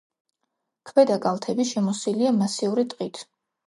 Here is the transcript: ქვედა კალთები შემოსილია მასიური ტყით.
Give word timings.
ქვედა 0.93 1.19
კალთები 1.27 1.69
შემოსილია 1.75 2.35
მასიური 2.43 2.91
ტყით. 2.93 3.27